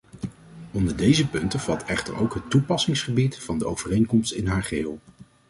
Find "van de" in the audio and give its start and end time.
3.39-3.65